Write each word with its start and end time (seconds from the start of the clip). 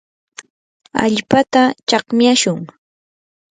allpata 1.03 1.63
chakmyashun. 1.89 2.59